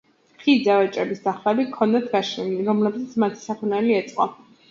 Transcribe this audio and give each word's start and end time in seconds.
ხიდზე 0.43 0.75
ვაჭრებს 0.77 1.19
დახლები 1.25 1.65
ჰქონდათ 1.67 2.09
გაშლილი, 2.15 2.57
რომლებზეც 2.69 3.13
მათი 3.25 3.41
საქონელი 3.45 3.97
ეწყო. 4.01 4.27